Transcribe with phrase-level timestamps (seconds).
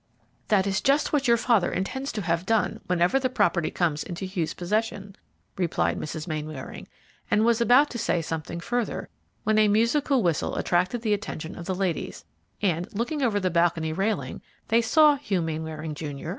[0.47, 4.25] "That is just what your father intends to have done whenever the property comes into
[4.25, 5.15] Hugh's possession,"
[5.57, 6.25] replied Mrs.
[6.27, 6.87] Mainwaring,
[7.29, 9.09] and was about to say something further,
[9.43, 12.25] when a musical whistle attracted the attention of the ladies,
[12.63, 16.29] and, looking over the balcony railing, they saw Hugh Mainwaring, Jr.